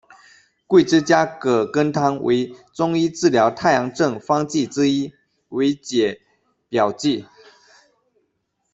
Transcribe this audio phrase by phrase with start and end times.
[0.65, 5.13] 桂枝加葛根汤为中医治疗太阳症方剂之一，
[5.49, 6.19] 为解
[6.69, 7.23] 表剂。